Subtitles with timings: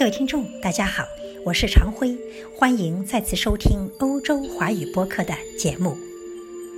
[0.00, 1.04] 各位听众，大家好，
[1.44, 2.16] 我是常辉，
[2.56, 5.94] 欢迎再次收听欧洲华语播客的节目。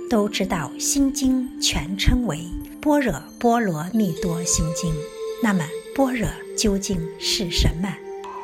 [0.09, 2.35] 都知道《心经》全称为
[2.81, 4.91] 《般若波罗蜜多心经》，
[5.41, 5.65] 那么
[5.95, 7.95] 般若究竟是什么？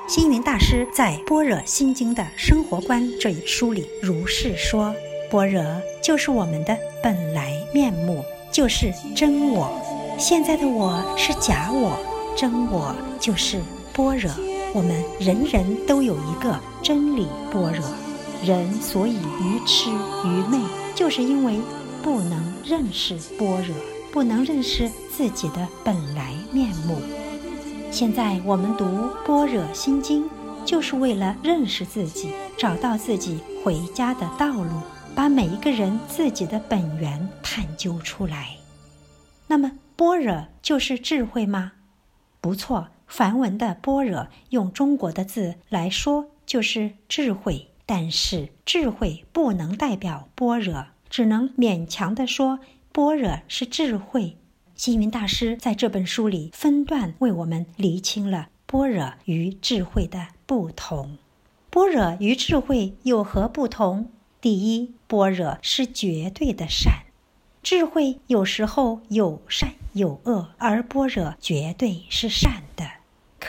[0.07, 4.95] 星云大师在《般若心经》的生活观这一书里如是说：
[5.29, 5.61] 般若
[6.01, 9.69] 就是我们的本来面目，就是真我。
[10.17, 11.99] 现在的我是假我，
[12.33, 13.59] 真我就是
[13.91, 14.31] 般若。
[14.73, 17.85] 我们人人都有一个真理般若。
[18.43, 19.89] 人所以愚痴
[20.23, 20.59] 愚昧，
[20.95, 21.59] 就是因为
[22.01, 23.75] 不能认识般若，
[24.11, 27.01] 不能认识自己的本来面目。
[27.91, 28.85] 现在我们读
[29.25, 30.23] 《般若心经》，
[30.63, 34.81] 就是为了认识自己，找到自己回家的道路，
[35.15, 38.55] 把每一个人自己的本源探究出来。
[39.47, 41.73] 那么，般若就是智慧吗？
[42.39, 52.59] 不错，梵文的般若用中国的字来说就是智慧，但是智慧不能代表般若，只能勉强的说
[52.93, 54.37] 般若是智慧。
[54.75, 61.17] 星云大师在这本书里分段为我们厘清了般若与智慧的不同。
[61.71, 64.07] 般若与智慧有何不同？
[64.39, 67.05] 第一，般若是绝对的善，
[67.61, 72.98] 智慧有时候有善有恶，而般若绝对是善的。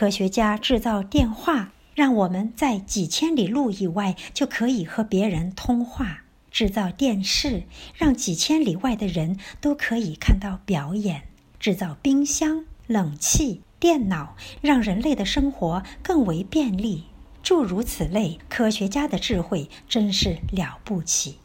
[0.01, 6.23] 科学家制造电话，让我们在几千里路以外就可以和别人通话。
[6.49, 11.19] 制造电视，让几千里外的人都可以看到表演；
[11.59, 17.03] 制造冰箱、冷气、电脑，让人类的生活更为便利。
[17.43, 21.35] 诸如此类，科学家的智慧真是了不起。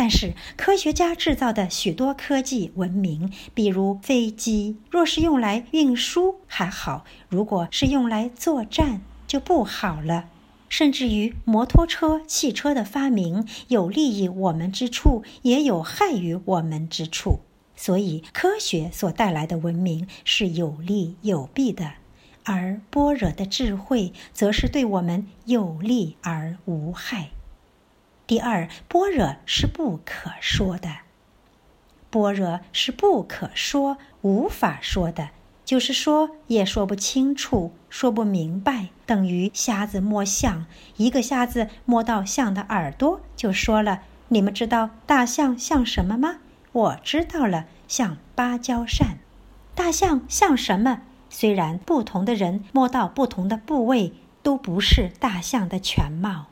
[0.00, 10.26] 但是，科学家制造的许多科技文明，比如飞机，若是用来运输还好；如果是用来作战，就不好了。
[10.68, 17.40] 甚至于摩托车、汽车的发明，有利于我们之处，也有害于我们之处。
[17.74, 21.94] 所以，科学所带来的文明是有利有弊的，
[22.44, 27.30] 而般若的智慧则是对我们有利而无害。
[28.28, 30.96] 第二，般若是不可说的，
[32.10, 35.30] 般若是不可说、无法说的。
[35.64, 40.66] 就是说，也说不清楚，说不明白，等于瞎子摸象。
[40.98, 46.40] 一个瞎子摸到象的耳朵，就说了：“你们知道大象像什么吗？”
[46.72, 49.16] 我知道了，像芭蕉扇。
[49.74, 51.00] 大象像什么？
[51.30, 54.12] 虽然不同的人摸到不同的部位，
[54.42, 56.48] 都不是大象的全貌。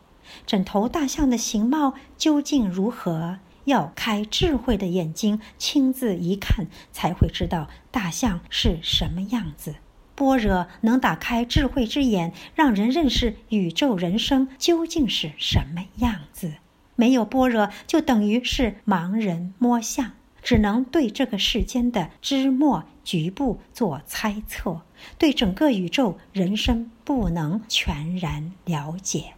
[0.46, 3.38] 整头大象的形貌究竟如何？
[3.64, 9.74] 要开智慧的眼睛，亲自一看，才会知道大象是什么样子。
[10.14, 16.54] 般若能打开智慧之眼，让人认识宇宙人生究竟是什么样子。
[16.94, 20.12] 没有般若，就等于是盲人摸象，
[20.42, 24.82] 只能对这个世间的枝末局部做猜测，
[25.18, 29.34] 对整个宇宙人生不能全然了解。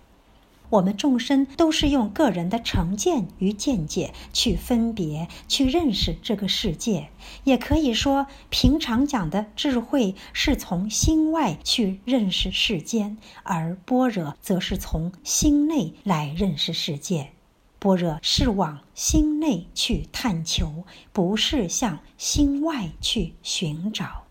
[0.71, 7.09] 我们众生都是用个人的成见与见解去分别、去认识这个世界，
[7.45, 17.31] 也可以说，平常讲的智慧是从心外去认识世间，而般若则是从心内来认识世界。
[17.79, 24.25] 般若是往心内去探求，不是向心外去寻找。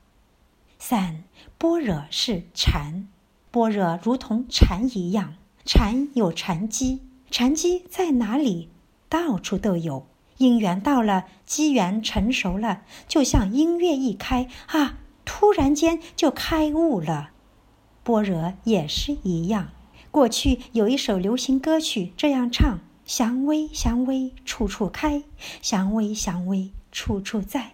[0.77, 1.23] 三，
[1.57, 3.07] 般若是禅，
[3.49, 5.35] 般若如同禅一样。
[5.67, 8.69] 禅有禅机，禅机在哪里？
[9.09, 10.07] 到处都有。
[10.37, 17.31] 因缘到了，机缘成熟了，就像音乐一开啊，突然间就开悟了。
[18.05, 19.71] 般若也是一样。
[20.09, 25.23] 过去有一首流行歌曲这样唱：“祥威祥威处处开，
[25.61, 27.71] 祥威祥威处处在。”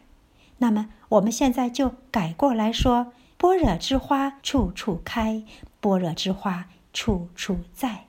[0.57, 5.43] 那么我们现在就改过来说：“般若之花处处开，
[5.79, 8.05] 般若之花。”处处在，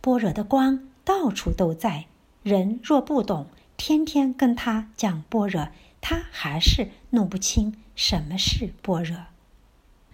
[0.00, 2.06] 般若的光到处都在。
[2.42, 5.68] 人若不懂，天天跟他讲般若，
[6.00, 9.16] 他还是弄不清什么是般若。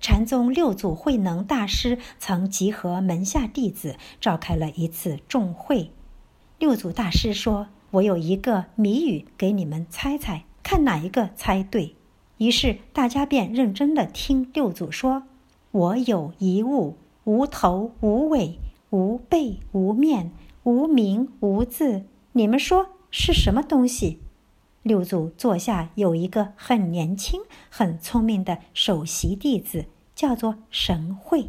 [0.01, 5.91] 禅宗六祖慧能大师曾集合门下弟子，召开了一次众会。
[6.59, 11.95] 六祖大师说：“我有一个谜语，给你们猜猜，看哪一个猜对。”
[12.39, 15.23] 于是大家便认真的听六祖说
[15.71, 18.59] ：“我有一物。”无头无尾，
[18.91, 20.31] 无背无面，
[20.63, 24.21] 无名无字，你们说是什么东西？
[24.83, 27.41] 六祖座下有一个很年轻、
[27.71, 31.47] 很聪明的首席弟子，叫做神会。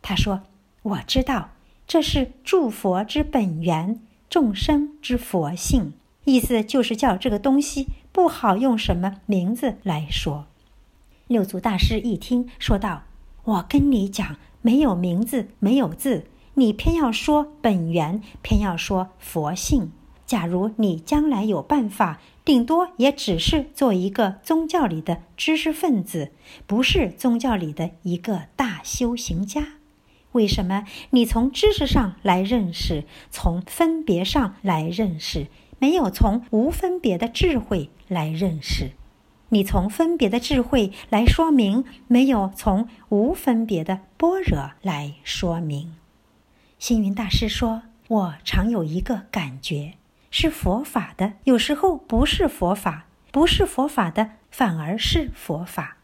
[0.00, 0.42] 他说
[0.82, 1.50] ：“我知道，
[1.88, 4.00] 这是诸佛之本源，
[4.30, 5.92] 众生之佛性。
[6.24, 10.46] 意思就是叫这个东西不好用什么名字来说。”
[11.26, 13.02] 六祖大师一听，说道
[13.42, 19.92] ：“我跟你讲，没有名字，没有字，你偏要说本源，偏要说佛性。
[20.26, 26.32] 假如你将来有办法，顶多也只是做一个宗教里的知识分子，
[26.66, 29.68] 不是宗教里的一个大修行家。
[30.32, 35.46] 为什么你从知识上来认识，从分别上来认识，
[35.78, 38.90] 没有从无分别的智慧来认识？”
[39.50, 45.94] 你从分别的智慧来说明，没有从无分别的般若来说明。
[46.78, 49.94] 星云大师说：“我常有一个感觉，
[50.30, 55.96] 是佛法的，有时候不是佛法，不是佛法的反而是佛法。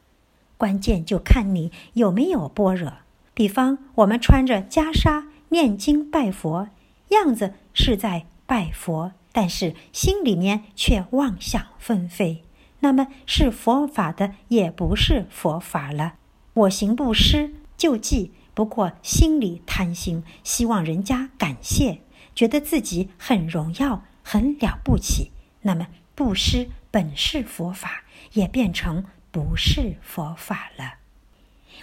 [0.56, 2.94] 关键就看你有没有般若。
[3.34, 6.68] 比方我们穿着袈裟念经拜佛，
[7.08, 12.42] 样子是在拜佛，但是心里面却妄想纷飞。”
[12.84, 16.16] 那么是佛法的，也不是佛法了。
[16.52, 22.00] 我行布施救济，不过心里贪心，希望人家感谢，
[22.34, 25.30] 觉得自己很荣耀、很了不起。
[25.62, 28.04] 那么布施本是佛法，
[28.34, 30.96] 也变成不是佛法了。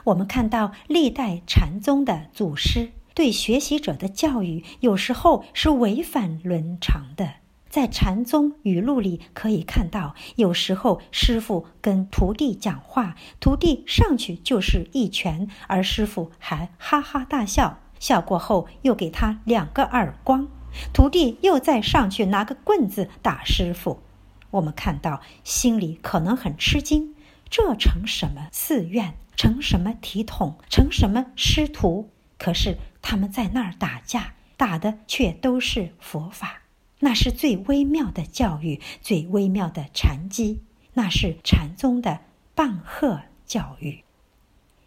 [0.03, 7.40] 我们看到历代禅宗的祖师对学习者的教育，有时候是违反伦常的。
[7.71, 20.49] 在禅宗语录里可以看到，有时候师傅跟徒弟讲话，徒弟上去就是一拳，而师傅还哈哈大笑，笑过后又给他两个耳光，
[20.93, 24.03] 徒弟又再上去拿个棍子打师傅。
[24.49, 27.15] 我们看到心里可能很吃惊，
[27.49, 32.09] 这成什么寺院，成什么体统，成什么师徒？
[32.37, 36.60] 可是他们在那儿打架，打的却都是佛法。
[37.01, 40.61] 那是最微妙的教育，最微妙的禅机，
[40.93, 42.19] 那是禅宗的
[42.55, 44.03] 棒喝教育。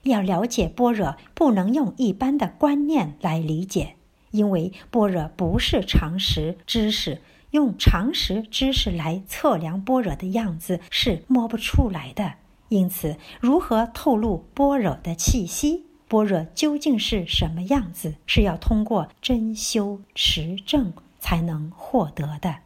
[0.05, 3.96] 要了解般若，不能用一般的观念来理解，
[4.31, 7.20] 因为般若不是常识知识，
[7.50, 12.34] 用常识知识来测量般若的样子是摸不出来的。
[12.69, 15.84] 因此，如何透露般若的气息？
[16.06, 18.14] 般若究竟是什么样子？
[18.26, 20.93] 是要通过真修实证。
[21.25, 22.56] 才能获得的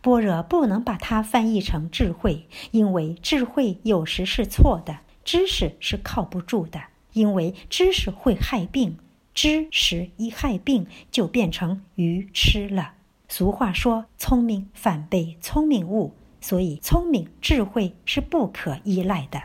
[0.00, 6.80] 般若，不能把它翻译成智慧，因为智慧有时是错的，知识是靠不住的，
[7.12, 8.98] 因为知识会害病，
[9.34, 12.94] 知识一害病就变成愚痴了。
[13.28, 19.42] 俗话说：“聪明反被聪明误”，所以聪明智慧是不可依赖的。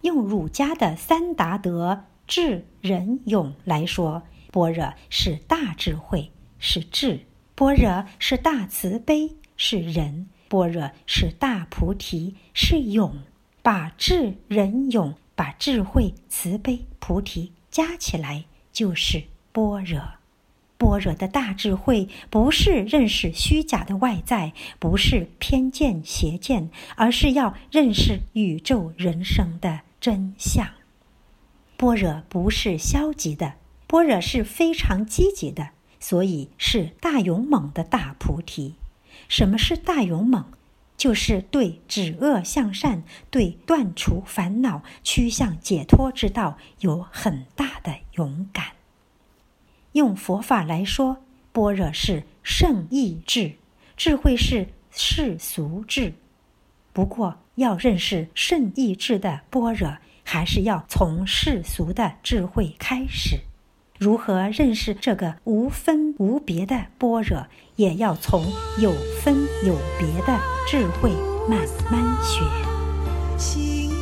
[0.00, 7.20] 用儒家的三达德智仁勇来说，般若是大智慧，是智。
[7.56, 13.16] 般若是大慈悲，是仁；般若是大菩提，是勇。
[13.62, 19.98] 把智、仁、勇，把智慧、慈悲、菩提加起来，就是般若。
[20.76, 30.68] 般若的大智慧，不是认识虚假的外在，不是偏见邪见，而是要认识宇宙人生的真相。
[31.78, 33.54] 般若不是消极的，
[33.86, 35.70] 般若是非常积极的。
[36.08, 38.76] 所以是大勇猛的大菩提。
[39.28, 40.44] 什么是大勇猛？
[40.96, 48.66] 就是对止恶向善、对断除烦恼、趋向解脱之道有很大的勇敢。
[49.94, 53.54] 用佛法来说，般若是圣意智，
[53.96, 56.14] 智慧是世俗智。
[56.92, 63.40] 不过，要认识圣意智的般若，还是要从世俗的智慧开始。
[63.98, 68.44] 如何认识这个无分无别的般若，也要从
[68.78, 69.34] 有分
[69.64, 70.38] 有别的
[70.68, 71.10] 智慧
[71.48, 71.60] 慢
[71.90, 73.95] 慢学。